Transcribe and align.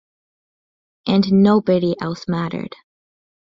And 1.05 1.31
nobody 1.31 1.93
else 2.01 2.27
mattered. 2.27 2.73